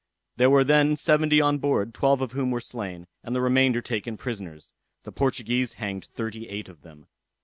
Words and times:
There 0.37 0.49
were 0.49 0.63
then 0.63 0.95
seventy 0.95 1.39
on 1.41 1.59
board, 1.59 1.93
twelve 1.93 2.21
of 2.21 2.31
whom 2.31 2.49
were 2.49 2.59
slain, 2.59 3.05
and 3.23 3.35
the 3.35 3.39
remainder 3.39 3.81
taken 3.81 4.17
prisoners. 4.17 4.73
The 5.03 5.11
Portuguese 5.11 5.73
hanged 5.73 6.05
thirty 6.05 6.49
eight 6.49 6.67
of 6.67 6.81
them. 6.81 7.05